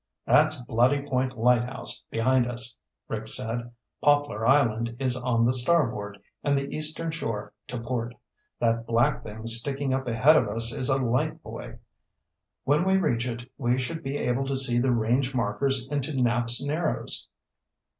[0.25, 2.75] "That's Bloody Point Lighthouse behind us,"
[3.07, 3.71] Rick said.
[4.01, 8.15] "Poplar Island is on the starboard and the Eastern Shore to port.
[8.57, 11.75] That black thing sticking up ahead of us is a light buoy.
[12.63, 16.63] When we reach it, we should be able to see the range markers into Knapps
[16.65, 17.27] Narrows."